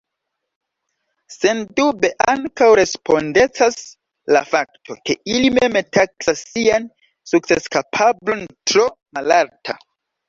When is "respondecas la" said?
2.79-4.43